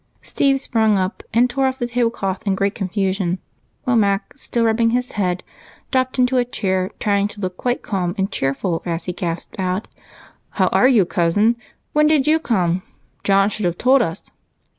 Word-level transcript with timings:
Steve 0.23 0.59
sprang 0.59 0.97
up 0.97 1.21
and 1.31 1.47
tore 1.47 1.67
off 1.67 1.77
the 1.77 1.85
tablecloth 1.85 2.47
in 2.47 2.55
great 2.55 2.73
confusion, 2.73 3.37
while 3.83 3.95
Mac, 3.95 4.33
still 4.35 4.65
rubbing 4.65 4.89
his 4.89 5.11
head, 5.11 5.43
dropped 5.91 6.17
into 6.17 6.37
a 6.37 6.43
chair, 6.43 6.89
trying 6.99 7.27
to 7.27 7.39
look 7.39 7.55
quite 7.55 7.83
calm 7.83 8.15
and 8.17 8.31
cheerful 8.31 8.81
as 8.83 9.05
he 9.05 9.13
gasped 9.13 9.59
out: 9.59 9.87
"How 10.57 10.69
are 10.69 10.87
you, 10.87 11.05
Cousin? 11.05 11.55
When 11.93 12.07
did 12.07 12.25
you 12.25 12.39
come? 12.39 12.81
John 13.23 13.51
should 13.51 13.65
have 13.65 13.77
told 13.77 14.01
us." 14.01 14.31